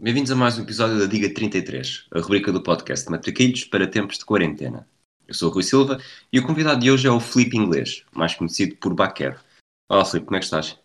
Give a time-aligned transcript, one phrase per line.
[0.00, 4.16] Bem-vindos a mais um episódio da Diga 33, a rubrica do podcast Matraquilhos para tempos
[4.16, 4.86] de quarentena.
[5.26, 6.00] Eu sou o Rui Silva
[6.32, 9.40] e o convidado de hoje é o Felipe Inglês, mais conhecido por Baquer.
[9.88, 10.78] Olá Felipe, como é que estás?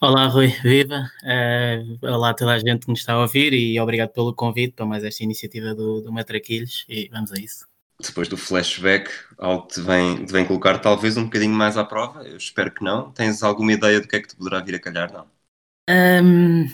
[0.00, 1.10] Olá Rui, viva!
[1.24, 4.74] Uh, olá a toda a gente que nos está a ouvir e obrigado pelo convite
[4.74, 7.66] para mais esta iniciativa do, do Matraquilhos e vamos a isso.
[8.00, 12.22] Depois do flashback, algo te vem, te vem colocar talvez um bocadinho mais à prova,
[12.22, 13.10] eu espero que não.
[13.10, 15.26] Tens alguma ideia do que é que te poderá vir a calhar, não?
[15.90, 16.68] Um,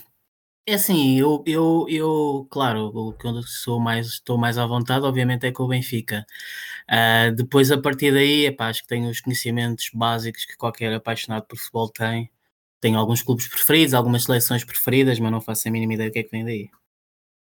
[0.67, 5.05] é assim, eu, eu, eu, claro, o que eu sou mais, estou mais à vontade,
[5.05, 6.27] obviamente, é com o Benfica.
[6.89, 11.45] Uh, depois, a partir daí, epá, acho que tenho os conhecimentos básicos que qualquer apaixonado
[11.47, 12.31] por futebol tem.
[12.81, 16.19] Tenho alguns clubes preferidos, algumas seleções preferidas, mas não faço a mínima ideia do que
[16.21, 16.71] é que vem daí.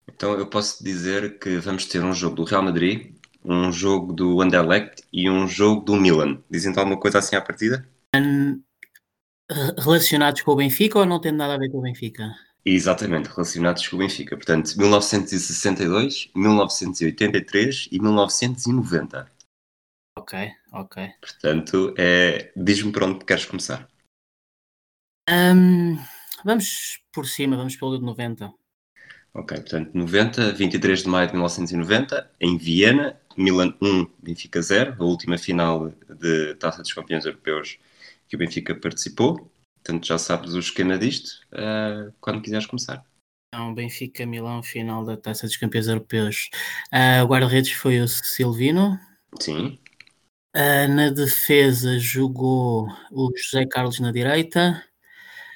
[0.06, 3.14] Então, eu posso dizer que vamos ter um jogo do Real Madrid,
[3.44, 6.42] um jogo do Anderlecht e um jogo do Milan.
[6.50, 7.88] Dizem alguma coisa assim à partida?
[8.14, 8.62] Um,
[9.78, 12.34] relacionados com o Benfica ou não tem nada a ver com o Benfica?
[12.70, 14.36] Exatamente, relacionados com o Benfica.
[14.36, 19.32] Portanto, 1962, 1983 e 1990.
[20.18, 21.08] Ok, ok.
[21.18, 22.52] Portanto, é...
[22.54, 23.88] diz-me para onde queres começar.
[25.30, 25.96] Um,
[26.44, 28.52] vamos por cima, vamos pelo de 90.
[29.32, 35.04] Ok, portanto, 90, 23 de maio de 1990, em Viena, Milan 1, Benfica 0, a
[35.04, 37.78] última final de Taça dos Campeões Europeus
[38.28, 39.50] que o Benfica participou.
[39.88, 43.02] Portanto, já sabes o esquema disto, uh, quando quiseres começar.
[43.48, 46.50] Então, Benfica, Milão, final da Taça dos Campeões Europeus.
[46.92, 49.00] Uh, o guarda-redes foi o Silvino.
[49.40, 49.78] Sim.
[50.54, 54.84] Uh, na defesa jogou o José Carlos na direita.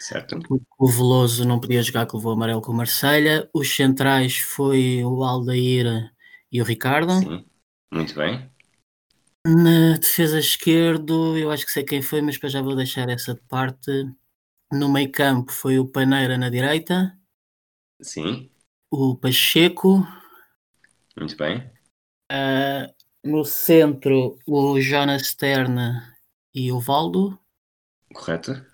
[0.00, 0.38] Certo.
[0.78, 3.50] O Veloso não podia jogar que levou amarelo com o Marselha.
[3.52, 6.10] Os centrais foi o Aldair
[6.50, 7.12] e o Ricardo.
[7.20, 7.44] Sim,
[7.92, 8.50] muito bem.
[9.46, 13.42] Na defesa esquerdo, eu acho que sei quem foi, mas já vou deixar essa de
[13.42, 13.90] parte.
[14.72, 17.14] No meio campo foi o Paneira na direita.
[18.00, 18.50] Sim.
[18.90, 20.06] O Pacheco.
[21.14, 21.70] Muito bem.
[22.32, 22.88] Uh,
[23.22, 25.78] no centro, o Jonas Stern
[26.54, 27.38] e o Valdo.
[28.14, 28.64] Correto.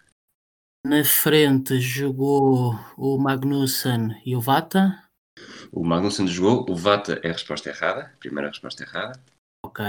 [0.86, 5.02] Na frente jogou o Magnussen e o Vata.
[5.72, 9.20] O Magnussen jogou, o Vata é a resposta errada, primeira resposta errada.
[9.66, 9.84] Ok,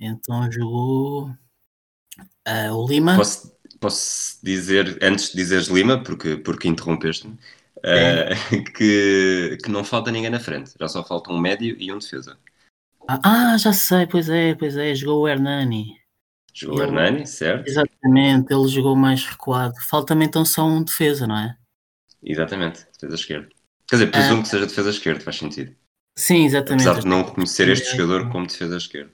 [0.00, 3.16] então jogou uh, o Lima.
[3.16, 7.34] Posso, posso dizer, antes de dizeres Lima, porque, porque interrompeste-me,
[7.78, 11.98] uh, que, que não falta ninguém na frente, já só falta um médio e um
[11.98, 12.38] defesa.
[13.08, 15.96] Ah, já sei, pois é, pois é, jogou o Hernani.
[16.54, 17.68] Jogou o Hernani, certo?
[17.68, 19.74] Exatamente, ele jogou mais recuado.
[19.88, 21.56] Falta-me então só um defesa, não é?
[22.22, 23.48] Exatamente, defesa esquerda.
[23.88, 24.42] Quer dizer, presumo ah.
[24.42, 25.74] que seja defesa esquerda, faz sentido.
[26.16, 26.86] Sim, exatamente.
[26.86, 29.10] Apesar de não reconhecer este jogador como defesa esquerda.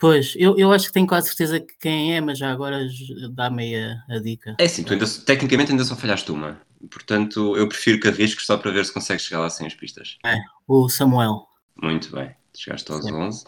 [0.00, 2.88] Pois, eu, eu acho que tenho quase certeza que quem é, mas já agora
[3.32, 4.56] dá-me a, a, dica.
[4.58, 6.58] É sim, tu ainda, tecnicamente ainda só falhaste uma.
[6.90, 10.16] Portanto, eu prefiro que arrisques só para ver se consegues chegar lá sem as pistas.
[10.24, 11.46] É, o Samuel.
[11.82, 13.12] Muito bem, chegaste aos sim.
[13.12, 13.44] 11.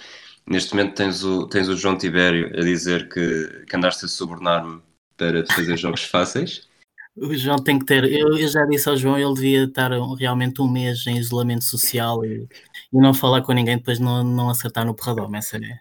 [0.47, 4.83] Neste momento tens o, tens o João Tibério a dizer que, que andaste a subornar-me
[5.17, 6.69] para fazer jogos fáceis.
[7.17, 8.05] O João tem que ter.
[8.05, 12.23] Eu, eu, já disse ao João, ele devia estar realmente um mês em isolamento social
[12.27, 12.47] e,
[12.93, 15.81] e não falar com ninguém, depois não, não acertar no porrador, essa é.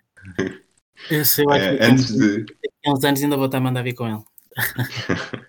[1.09, 2.45] Eu sei, eu acho é, que antes de...
[2.85, 4.23] uns anos ainda vou estar a mandar vir com ele.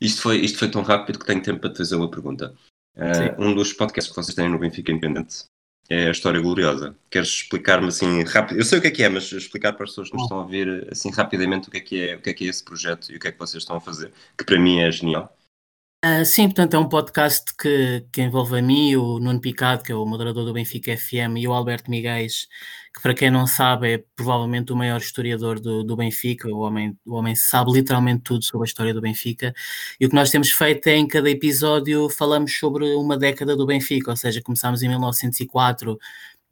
[0.00, 2.54] isto, foi, isto foi tão rápido que tenho tempo para te fazer uma pergunta.
[2.96, 5.44] Uh, um dos podcasts que vocês têm no Benfica Independente
[5.90, 6.96] é a História Gloriosa.
[7.10, 8.58] Queres explicar-me assim rápido?
[8.58, 10.38] Eu sei o que é que é, mas explicar para as pessoas que nos estão
[10.38, 12.62] a ouvir assim rapidamente o que é que é, o que é, que é esse
[12.62, 15.36] projeto e o que é que vocês estão a fazer, que para mim é genial.
[16.02, 19.92] Uh, sim, portanto é um podcast que, que envolve a mim, o Nuno Picado, que
[19.92, 22.26] é o moderador do Benfica FM, e o Alberto Miguel,
[22.94, 26.96] que para quem não sabe é provavelmente o maior historiador do, do Benfica, o homem,
[27.04, 29.52] o homem sabe literalmente tudo sobre a história do Benfica,
[30.00, 33.66] e o que nós temos feito é em cada episódio falamos sobre uma década do
[33.66, 35.98] Benfica, ou seja, começámos em 1904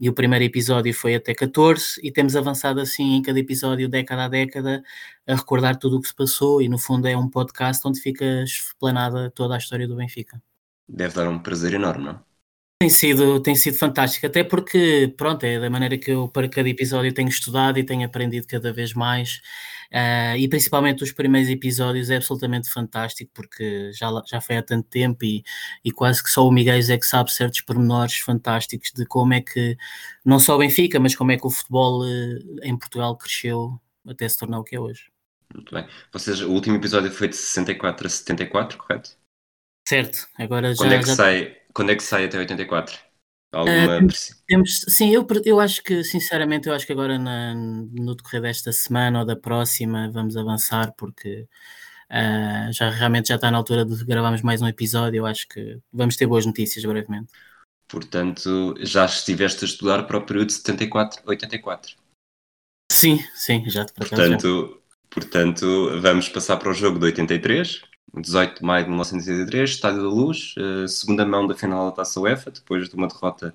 [0.01, 4.25] e o primeiro episódio foi até 14 e temos avançado assim em cada episódio, década
[4.25, 4.83] a década,
[5.27, 8.43] a recordar tudo o que se passou e no fundo é um podcast onde fica
[8.43, 10.41] explanada toda a história do Benfica.
[10.89, 12.29] Deve dar um prazer enorme, não?
[12.81, 16.69] Tem sido, tem sido fantástico, até porque, pronto, é da maneira que eu para cada
[16.69, 19.41] episódio tenho estudado e tenho aprendido cada vez mais
[19.91, 24.87] Uh, e principalmente os primeiros episódios é absolutamente fantástico porque já, já foi há tanto
[24.87, 25.43] tempo e,
[25.83, 29.41] e quase que só o Miguel é que sabe certos pormenores fantásticos de como é
[29.41, 29.79] que
[30.23, 34.29] não só o Benfica, mas como é que o futebol uh, em Portugal cresceu até
[34.29, 35.11] se tornar o que é hoje.
[35.55, 35.87] Muito bem.
[36.13, 39.17] Ou seja, o último episódio foi de 64 a 74, correto?
[39.87, 40.97] Certo, agora quando já.
[40.97, 41.15] É que já...
[41.15, 43.08] Sai, quando é que sai até 84?
[43.53, 43.99] Alguma...
[43.99, 44.09] Uh,
[44.47, 48.73] temos, sim, eu, eu acho que, sinceramente, eu acho que agora na, no decorrer desta
[48.73, 51.47] semana ou da próxima vamos avançar, porque
[52.11, 55.19] Uh, já realmente já está na altura de gravarmos mais um episódio.
[55.19, 57.31] Eu acho que vamos ter boas notícias brevemente.
[57.87, 61.97] Portanto, já estiveste a estudar para o período de 74-84.
[62.91, 67.83] Sim, sim, já portanto, portanto, vamos passar para o jogo de 83,
[68.15, 72.21] 18 de maio de 1983, Estádio da Luz, uh, segunda mão da final da Taça
[72.21, 73.55] UEFA, depois de uma derrota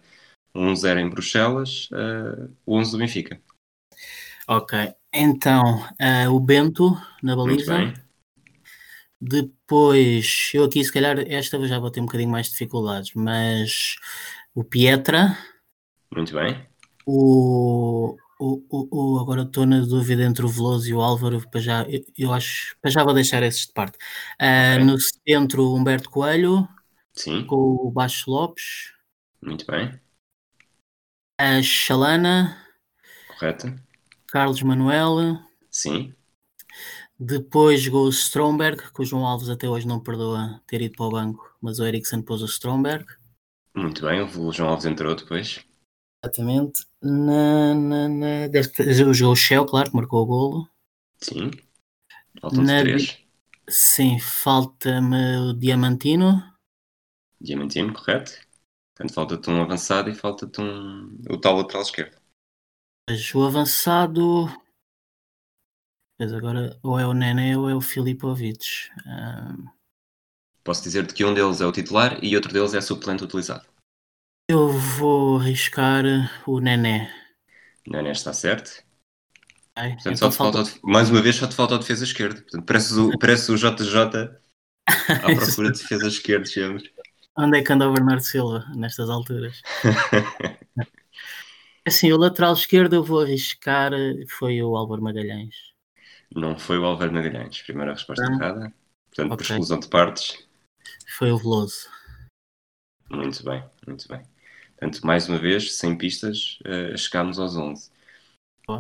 [0.56, 3.42] 1-0 em Bruxelas, uh, o 11 do Benfica.
[4.48, 7.94] Ok, então uh, o Bento na baliza.
[9.20, 13.96] Depois, eu aqui se calhar esta já vou ter um bocadinho mais de dificuldades, mas
[14.54, 15.38] o Pietra.
[16.14, 16.68] Muito bem.
[17.06, 21.62] O, o, o, o agora estou na dúvida entre o Veloso e o Álvaro, para
[21.62, 23.98] já, eu, eu acho, para já vou deixar esses de parte.
[24.42, 24.86] Uh, okay.
[24.86, 26.68] No centro, Humberto Coelho.
[27.14, 27.46] Sim.
[27.46, 28.92] Com o Baixo Lopes.
[29.42, 30.00] Muito bem.
[31.38, 32.58] A Chalana.
[33.28, 33.74] Correto.
[34.28, 35.40] Carlos Manuel.
[35.70, 36.14] Sim.
[37.20, 41.06] Depois jogou o Stromberg, que o João Alves até hoje não perdoa ter ido para
[41.06, 43.06] o banco, mas o Eriksen pôs o Stromberg.
[43.76, 45.64] Muito bem, o João Alves entrou depois.
[46.24, 46.86] Exatamente.
[47.02, 50.70] Na, na, na, deve, jogou o Shell, claro, que marcou o golo.
[51.20, 51.52] Sim.
[52.40, 53.18] Faltam três.
[53.68, 56.42] Sim, falta-me o Diamantino.
[57.42, 58.32] Diamantino, correto.
[58.96, 62.18] Portanto, falta-te um avançado e falta-te um, o tal lateral esquerdo.
[63.10, 64.48] Mas o avançado
[66.20, 68.90] mas agora ou é o Nené ou é o Filipovic.
[69.06, 69.68] Um...
[70.64, 73.68] Posso dizer-te que um deles é o titular e outro deles é suplente utilizado.
[74.50, 76.04] Eu vou arriscar
[76.46, 77.10] o Nené.
[77.88, 78.84] Nené está certo.
[79.76, 80.66] Ai, Portanto, então falta...
[80.66, 80.80] falta...
[80.84, 82.42] mais uma vez só te falta a defesa esquerda.
[82.42, 84.38] Portanto, parece o, parece o JJ
[84.86, 84.88] à
[85.36, 86.94] procura de defesa esquerda, sempre.
[87.38, 89.62] Onde é que anda o Bernardo Silva nestas alturas?
[91.88, 93.92] assim, o lateral esquerdo eu vou arriscar
[94.38, 95.56] foi o Álvaro Magalhães.
[96.36, 97.62] Não foi o Álvaro Magalhães.
[97.62, 98.34] Primeira resposta ah.
[98.34, 98.74] errada.
[99.08, 99.38] Portanto, okay.
[99.38, 100.48] por exclusão de partes.
[101.18, 101.90] Foi o Veloso.
[103.10, 104.33] Muito bem, muito bem.
[104.84, 107.90] Portanto, mais uma vez, sem pistas, uh, chegámos aos 11.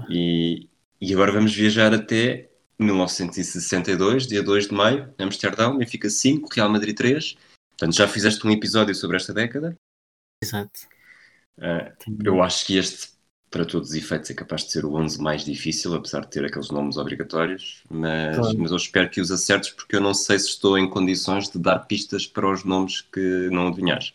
[0.09, 0.67] E,
[0.99, 6.95] e agora vamos viajar até 1962, dia 2 de maio, Amsterdão, Benfica 5, Real Madrid
[6.95, 7.37] 3.
[7.69, 9.77] Portanto, já fizeste um episódio sobre esta década.
[10.43, 10.77] Exato.
[11.57, 11.95] Uh,
[12.25, 13.13] eu acho que este
[13.49, 16.43] para todos os efeitos, é capaz de ser o 11 mais difícil, apesar de ter
[16.43, 17.83] aqueles nomes obrigatórios.
[17.87, 18.57] Mas, claro.
[18.57, 21.59] mas eu espero que os acertes, porque eu não sei se estou em condições de
[21.59, 24.11] dar pistas para os nomes que não adivinhares.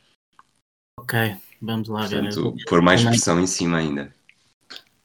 [0.98, 2.64] Ok, vamos lá Portanto, ver.
[2.64, 4.14] Pôr mais pressão em cima ainda.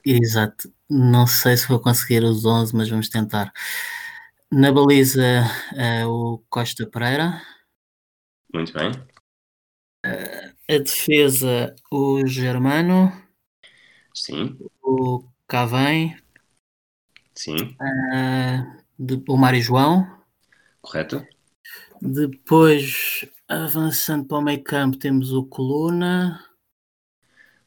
[0.04, 0.72] Exato.
[0.88, 3.52] Não sei se vou conseguir os 11, mas vamos tentar.
[4.52, 5.42] Na baliza,
[5.72, 7.40] uh, o Costa Pereira.
[8.52, 8.90] Muito bem.
[10.06, 13.12] Uh, a defesa, o Germano.
[14.14, 14.56] Sim.
[14.82, 16.16] O Cavém.
[17.34, 17.76] Sim.
[17.80, 20.06] Uh, de, o Mário João.
[20.80, 21.26] Correto.
[22.00, 26.44] Depois, avançando para o meio campo, temos o Coluna.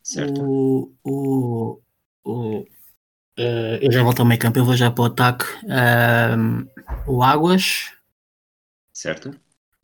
[0.01, 0.41] Certo.
[0.41, 1.81] O, o,
[2.23, 5.45] o, uh, eu já volto ao meio campo, eu vou já para o ataque.
[5.65, 7.93] Uh, o Águas.
[8.93, 9.29] Certo.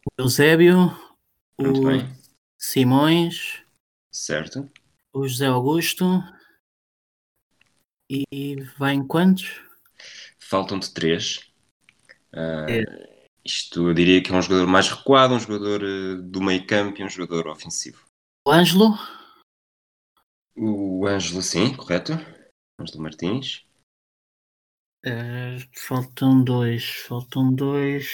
[0.05, 0.97] O Eusébio.
[1.59, 2.09] Muito o bem.
[2.57, 3.61] Simões.
[4.11, 4.69] Certo.
[5.11, 6.23] O José Augusto.
[8.09, 9.61] E vai em quantos?
[10.39, 11.39] Faltam-te três.
[12.33, 13.12] Uh, é.
[13.45, 17.01] Isto eu diria que é um jogador mais recuado, um jogador uh, do meio campo
[17.01, 18.05] e um jogador ofensivo.
[18.47, 18.97] O Ângelo?
[20.55, 22.13] O Ângelo, sim, correto.
[22.79, 23.65] Ângelo Martins.
[25.05, 26.85] Uh, faltam dois.
[26.85, 28.07] Faltam dois.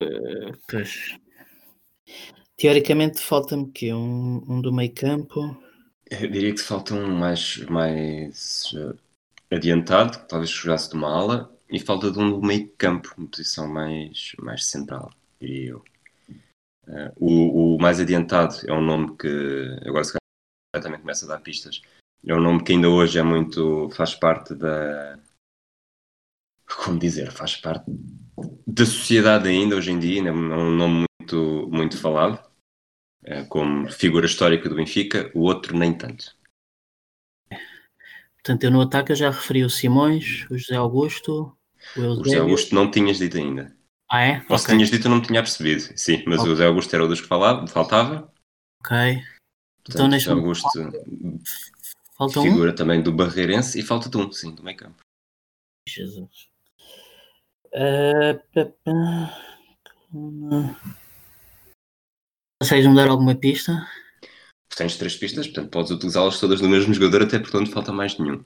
[0.00, 1.18] Uh, pois.
[2.56, 5.60] Teoricamente falta-me que um, um do meio campo.
[6.08, 8.72] Eu diria que falta um mais, mais
[9.50, 13.66] adiantado, que talvez jogasse de uma ala, e falta de um meio campo, uma posição
[13.66, 15.84] mais, mais central, diria eu.
[16.86, 19.26] Uh, o, o, mais adiantado é um nome que,
[19.84, 21.82] agora se calhar também começa a dar pistas,
[22.24, 25.18] é um nome que ainda hoje é muito, faz parte da,
[26.84, 27.84] como dizer, faz parte
[28.66, 32.38] da sociedade ainda hoje em dia, é um nome muito, muito falado
[33.24, 36.36] eh, como figura histórica do Benfica, o outro nem tanto.
[38.34, 41.56] Portanto, eu no ataque eu já referi o Simões, o José Augusto,
[41.96, 43.74] o José Augusto não tinhas dito ainda.
[44.10, 44.46] Ah, é?
[44.48, 45.80] Ou se tinhas dito, eu não me tinha percebido.
[45.96, 46.52] Sim, mas okay.
[46.52, 48.32] o José Augusto era o dos que falava, faltava.
[48.80, 49.22] Ok.
[49.84, 50.68] Portanto, então, José Augusto,
[52.16, 52.74] falta figura um?
[52.74, 55.02] também do Barreirense, e falta-te um, sim, do meio campo.
[55.88, 56.48] Jesus.
[57.74, 58.40] Uh,
[62.62, 63.86] Consegues-me dar alguma pista?
[64.76, 67.92] Tens três pistas, portanto podes utilizá-las todas no mesmo jogador, até porque não te falta
[67.92, 68.44] mais nenhum.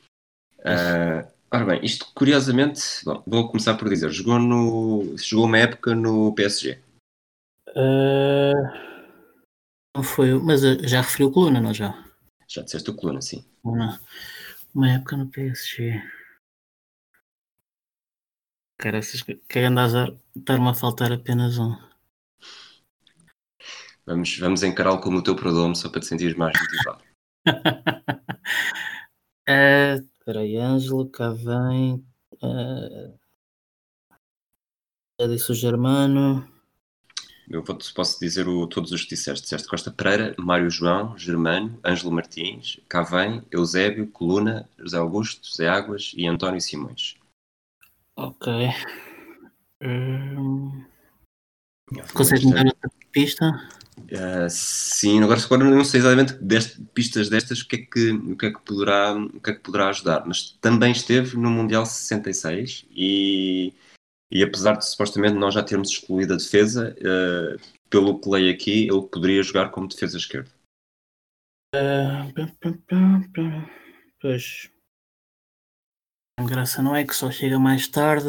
[0.61, 5.17] Uh, Ora bem, isto curiosamente, bom, vou começar por dizer, jogou no.
[5.17, 6.79] jogou uma época no PSG.
[7.71, 8.89] Uh,
[9.97, 12.05] não foi, mas já referiu Coluna, não já?
[12.47, 13.47] Já disseste o Coluna, sim.
[13.65, 13.99] Uma,
[14.75, 16.03] uma época no PSG.
[18.77, 19.01] Cara,
[19.49, 21.75] que andas a estar-me a faltar apenas um.
[24.05, 27.03] Vamos, vamos encará-lo como o teu prodome só para te sentir mais motivado.
[29.49, 32.05] uh, Espera aí, Ângelo, cá vem.
[32.35, 33.19] Uh,
[35.19, 36.47] já disse o Germano.
[37.49, 39.45] Eu vou, posso dizer o, todos os que disseste.
[39.45, 46.13] Disseste Costa Pereira, Mário João, Germano, Ângelo Martins, Cavém, Eusébio, Coluna, José Augusto, José Águas
[46.15, 47.17] e António Simões.
[48.15, 48.53] Ok.
[49.83, 50.85] Um...
[52.13, 53.51] Consegue-me dar outra pista?
[54.05, 58.37] Uh, sim, agora, agora não sei exatamente deste, pistas destas o que, é que, o,
[58.37, 61.85] que é que poderá, o que é que poderá ajudar, mas também esteve no Mundial
[61.85, 63.73] 66 e,
[64.31, 68.89] e apesar de supostamente nós já termos excluído a defesa, uh, pelo que leio aqui,
[68.89, 70.51] ele poderia jogar como defesa esquerda.
[71.75, 72.33] Uh,
[74.21, 74.71] pois
[76.39, 78.29] a graça não é que só chega mais tarde.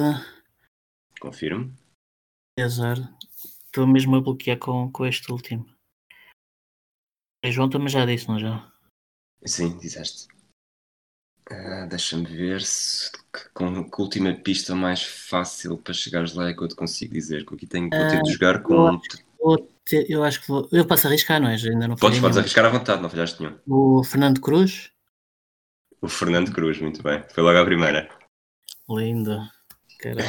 [1.20, 1.72] Confirmo.
[2.60, 2.98] Azar.
[3.70, 5.64] Estou mesmo a bloquear com, com este último.
[7.46, 8.68] A João também já disse, não já?
[9.46, 10.28] Sim, disseste.
[11.52, 13.12] Uh, Deixa-me ver se
[13.54, 17.46] com a última pista mais fácil para chegares lá é que eu te consigo dizer
[17.46, 18.74] que aqui tenho que uh, ter de jogar com.
[18.74, 20.68] Eu acho, vou ter, eu acho que vou.
[20.72, 21.54] Eu posso arriscar, não é?
[21.54, 23.60] Ainda não podes, podes arriscar à vontade, não falhaste nenhum.
[23.68, 24.92] O Fernando Cruz?
[26.02, 27.24] O Fernando Cruz, muito bem.
[27.30, 28.10] Foi logo a primeira.
[28.90, 29.40] Lindo.
[30.00, 30.28] Caralho.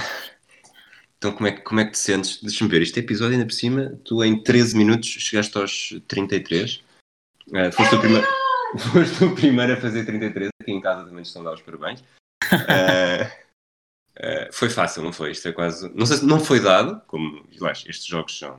[1.20, 2.40] Então, como é, que, como é que te sentes?
[2.40, 6.76] Deixa-me ver, este episódio ainda por cima, tu em 13 minutos chegaste aos 33.
[6.76, 8.26] Uh, eh, foste, o primeiro,
[8.90, 10.48] foste o primeiro a fazer 33.
[10.62, 12.00] Aqui em casa também estão a dar os parabéns.
[12.00, 13.26] Uh,
[14.16, 15.32] uh, foi fácil, não foi?
[15.32, 15.94] Isto é quase.
[15.94, 17.44] Não sei se não foi dado, como
[17.86, 18.58] estes jogos são.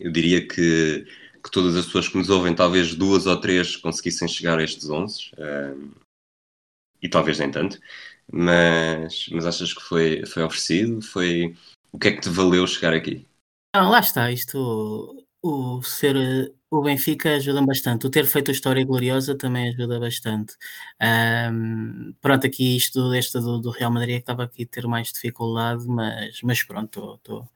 [0.00, 1.06] Eu diria que,
[1.44, 4.90] que todas as pessoas que nos ouvem, talvez duas ou três conseguissem chegar a estes
[4.90, 5.30] 11.
[7.02, 7.78] E talvez nem tanto
[8.30, 11.02] mas, mas achas que foi, foi oferecido?
[11.02, 11.54] Foi,
[11.92, 13.26] o que é que te valeu chegar aqui?
[13.74, 18.84] Não, lá está, isto, o ser o Benfica ajuda bastante, o ter feito a história
[18.84, 20.56] gloriosa também ajuda bastante.
[21.52, 24.86] Um, pronto, aqui isto deste do, do, Real Madrid é que estava aqui a ter
[24.86, 27.48] mais dificuldade, mas, mas pronto, estou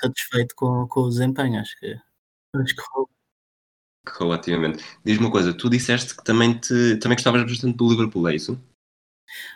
[0.00, 1.96] satisfeito com, com o desempenho, acho que
[2.54, 2.82] acho que
[4.18, 4.82] Relativamente.
[5.04, 8.58] Diz-me uma coisa, tu disseste que também, te, também gostavas bastante do Liverpool, é isso?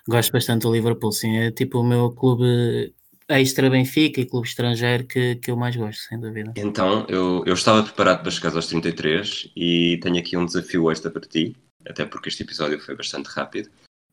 [0.09, 1.37] Gosto bastante do Liverpool, sim.
[1.39, 2.95] É tipo o meu clube
[3.29, 6.53] extra Benfica e clube estrangeiro que, que eu mais gosto, sem dúvida.
[6.57, 11.11] Então, eu, eu estava preparado para chegar aos 33 e tenho aqui um desafio extra
[11.11, 13.71] para ti, até porque este episódio foi bastante rápido.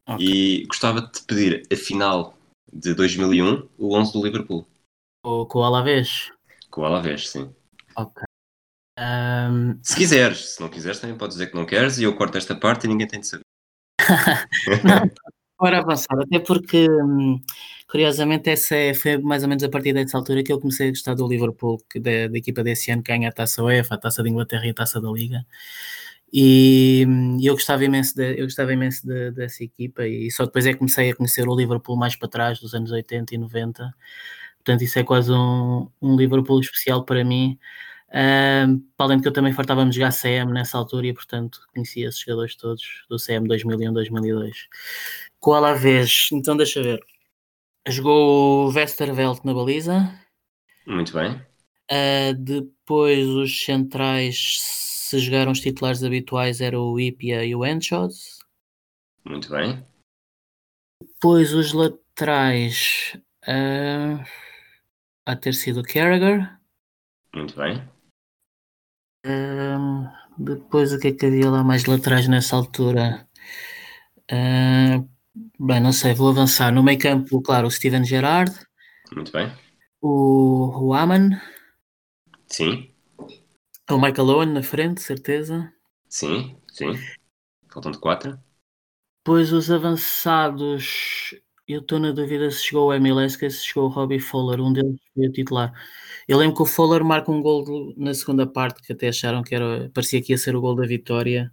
[0.07, 0.25] Okay.
[0.25, 2.37] E gostava de te pedir a final
[2.71, 4.67] de 2001, o 11 do Liverpool.
[5.23, 6.31] O, com o Alavés?
[6.69, 7.53] Com o Alavés, sim.
[7.95, 8.23] Ok.
[8.99, 9.79] Um...
[9.81, 12.55] Se quiseres, se não quiseres também podes dizer que não queres e eu corto esta
[12.55, 13.43] parte e ninguém tem de saber.
[14.83, 15.11] não,
[15.61, 17.39] Bora avançar, até porque, hum,
[17.87, 20.89] curiosamente, essa é, foi mais ou menos a partir dessa altura que eu comecei a
[20.89, 24.23] gostar do Liverpool, que da, da equipa desse ano ganha a taça UEFA, a taça
[24.23, 25.45] da Inglaterra e a taça da Liga.
[26.33, 30.65] E hum, eu gostava imenso, de, eu gostava imenso de, dessa equipa e só depois
[30.65, 33.93] é que comecei a conhecer o Liverpool mais para trás, dos anos 80 e 90.
[34.57, 37.59] Portanto, isso é quase um, um Liverpool especial para mim.
[38.13, 42.09] Um, para além de que eu também fartava-me jogar CM nessa altura e, portanto, conhecia
[42.09, 44.51] esses jogadores todos do CM 2001-2002.
[45.39, 46.99] Com o Alavés, então deixa ver.
[47.87, 50.13] Jogou o Westerveld na baliza.
[50.85, 51.41] Muito bem.
[51.89, 58.13] Uh, depois os centrais, se jogaram os titulares habituais, era o Ipia e o Enshot.
[59.25, 59.83] Muito bem.
[61.01, 64.23] Depois os laterais, uh,
[65.25, 66.59] a ter sido o Carragher.
[67.33, 67.90] Muito bem.
[69.25, 73.27] Uh, depois o que é que havia lá mais laterais nessa altura?
[74.31, 75.09] Uh,
[75.63, 76.73] Bem, não sei, vou avançar.
[76.73, 78.51] No meio campo, claro, o Steven Gerrard.
[79.13, 79.51] Muito bem.
[80.01, 81.39] O, o Aman.
[82.47, 82.91] Sim.
[83.89, 85.71] O Michael Owen na frente, certeza.
[86.09, 86.93] Sim, sim.
[87.71, 88.39] Faltam de quatro.
[89.23, 91.35] Depois os avançados.
[91.71, 94.99] Eu estou na dúvida se chegou o MLS, se chegou o Robbie Fowler, um deles
[95.13, 95.73] foi o titular.
[96.27, 99.55] Eu lembro que o Fowler marca um gol na segunda parte, que até acharam que
[99.55, 101.51] era, parecia que ia ser o gol da vitória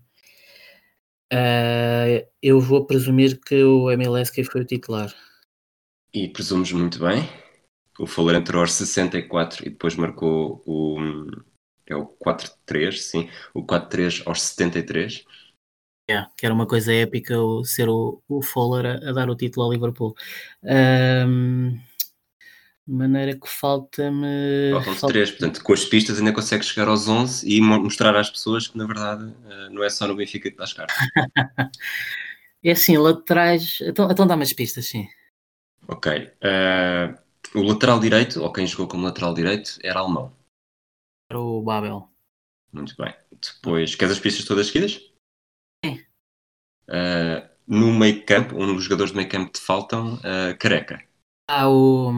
[1.33, 5.15] Uh, eu vou presumir que o Emileski foi o titular.
[6.13, 7.29] E presumes muito bem.
[7.99, 10.99] O Fuller entrou aos 64 e depois marcou o.
[11.87, 13.29] É o 4-3, sim.
[13.53, 15.25] O 4-3 aos 73.
[16.09, 19.37] Yeah, que era uma coisa épica o, ser o, o Fowler a, a dar o
[19.37, 20.15] título ao Liverpool.
[20.63, 21.79] Um,
[22.87, 24.73] maneira que falta-me.
[24.73, 25.13] Faltam falta...
[25.13, 28.79] três, portanto, com as pistas ainda consegues chegar aos 11 e mostrar às pessoas que,
[28.79, 30.97] na verdade, eh, não é só no Benfica que dás cartas.
[32.65, 33.79] é assim, laterais.
[33.83, 35.07] Então, então dá-me as pistas, sim.
[35.87, 36.11] Ok.
[36.43, 40.33] Uh, o lateral direito, ou quem jogou como lateral direito, era alemão.
[41.31, 42.09] Era o Babel.
[42.73, 43.15] Muito bem.
[43.41, 45.08] Depois, queres as pistas todas seguidas?
[46.89, 51.03] Uh, no meio campo, um dos jogadores do meio campo que te faltam, uh, careca.
[51.47, 52.11] Ah, o.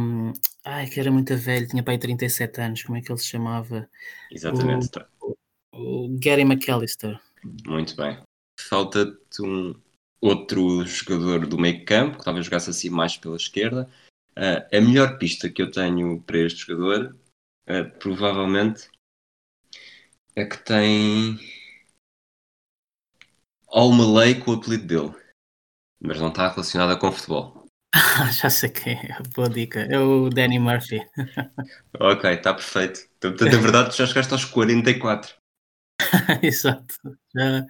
[0.65, 3.89] Ai, que era muito velho, tinha pai 37 anos, como é que ele se chamava?
[4.31, 4.91] Exatamente.
[5.21, 5.37] O,
[5.73, 7.21] o Gary McAllister.
[7.67, 8.19] Muito bem.
[8.59, 9.75] Falta-te um
[10.21, 13.89] outro jogador do meio campo, que talvez jogasse assim mais pela esquerda.
[14.37, 17.17] Uh, a melhor pista que eu tenho para este jogador,
[17.69, 18.89] uh, provavelmente,
[20.37, 21.39] é que tem
[23.73, 25.15] Almalay com o apelido dele,
[26.01, 27.67] mas não está relacionada com futebol.
[28.41, 29.81] Já sei quem é, boa dica.
[29.81, 31.01] É o Danny Murphy.
[31.99, 33.01] ok, está perfeito.
[33.17, 35.35] Então, portanto, na verdade, já chegaste aos 44.
[36.43, 36.95] Exato.
[37.35, 37.67] Já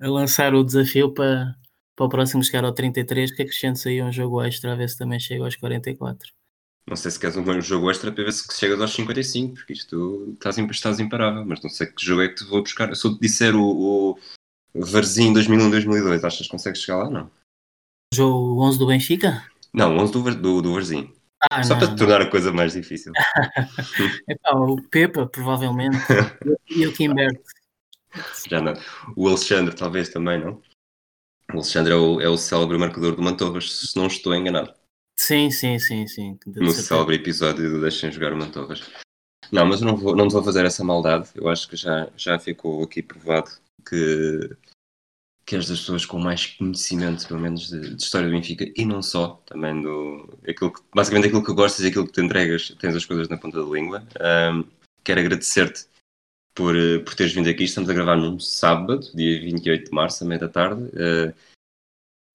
[0.00, 1.54] a lançar o desafio para,
[1.96, 4.98] para o próximo chegar ao 33, que acrescente aí um jogo extra a ver se
[4.98, 6.30] também chega aos 44.
[6.86, 10.30] Não sei se queres um jogo extra para ver se chegas aos 55, porque isto
[10.32, 12.94] estás, estás imparável, mas não sei que jogo é que te vou buscar.
[12.96, 14.18] Se eu te disser o, o
[14.74, 17.10] Varzim 2001-2002, achas que consegues chegar lá?
[17.10, 17.30] Não.
[18.12, 19.46] Jogo 11 do Benfica?
[19.72, 21.12] Não, 11 do, do, do Varzim.
[21.50, 23.12] Ah, Só não, para te tornar a coisa mais difícil.
[24.28, 25.96] então, o Pepa, provavelmente.
[26.68, 27.40] e o Kimbert.
[28.48, 28.74] Já não.
[29.16, 30.60] O Alexandre, talvez também, não?
[31.52, 34.74] O Alexandre é o, é o célebre marcador do Mantorras, se não estou enganado.
[35.16, 36.38] Sim, sim, sim, sim.
[36.46, 38.82] No célebre episódio do Deixem Jogar o Mantorras.
[39.50, 41.30] Não, mas eu não vou, não vou fazer essa maldade.
[41.34, 43.50] Eu acho que já, já ficou aqui provado
[43.88, 44.56] que
[45.48, 48.84] que és das pessoas com mais conhecimento, pelo menos, de, de, história do Benfica e
[48.84, 50.38] não só, também do.
[50.46, 53.38] Aquilo que, basicamente aquilo que gostas e aquilo que te entregas, tens as coisas na
[53.38, 54.06] ponta da língua.
[54.52, 54.64] Um,
[55.02, 55.86] quero agradecer-te
[56.54, 57.64] por, eh, por teres vindo aqui.
[57.64, 60.82] Estamos a gravar num sábado, dia 28 de março, à meia da tarde.
[60.82, 61.34] Uh,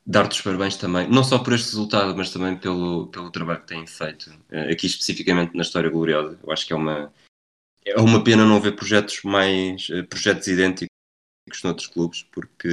[0.06, 3.68] Dar-te os parabéns também, não só por este resultado, mas também pelo, pelo trabalho que
[3.68, 6.40] têm feito, uh, aqui especificamente na História Gloriosa.
[6.42, 7.14] Eu acho que é uma,
[7.86, 10.93] é uma pena não ver projetos mais projetos idênticos
[11.64, 12.70] noutros clubes, porque,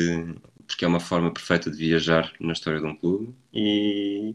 [0.66, 4.32] porque é uma forma perfeita de viajar na história de um clube e,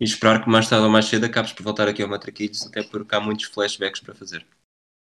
[0.00, 2.82] e esperar que mais tarde ou mais cedo acabes por voltar aqui ao Matraquilhos, até
[2.82, 4.46] porque há muitos flashbacks para fazer.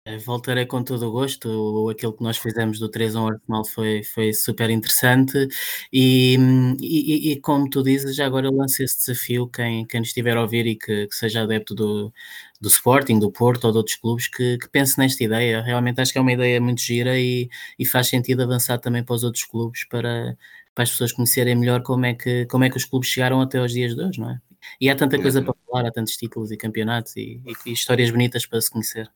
[0.03, 1.89] Eh, voltarei com todo o gosto.
[1.89, 5.47] Aquilo que nós fizemos do 3 ao Arsenal foi, foi super interessante.
[5.93, 6.35] E,
[6.81, 9.47] e, e, como tu dizes, já agora lanço esse desafio.
[9.47, 12.11] Quem, quem estiver a ouvir e que, que, seja adepto do,
[12.59, 15.61] do Sporting, do Porto ou de outros clubes, que, que, pense nesta ideia.
[15.61, 19.15] Realmente acho que é uma ideia muito gira e, e faz sentido avançar também para
[19.15, 20.35] os outros clubes para,
[20.73, 23.59] para as pessoas conhecerem melhor como é, que, como é que os clubes chegaram até
[23.59, 24.41] aos dias de hoje, não é?
[24.79, 28.45] E há tanta coisa para falar, há tantos títulos e campeonatos e, e histórias bonitas
[28.45, 29.11] para se conhecer.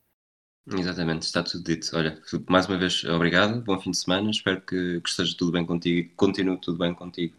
[0.72, 1.88] Exatamente, está tudo dito.
[1.96, 5.64] Olha, mais uma vez, obrigado, bom fim de semana, espero que, que esteja tudo bem
[5.64, 7.34] contigo, e continue tudo bem contigo.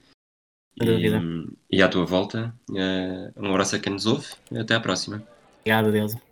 [0.82, 4.80] E, e à tua volta, uh, um abraço a quem nos ouve e até à
[4.80, 5.24] próxima.
[5.60, 6.27] Obrigado, Deus.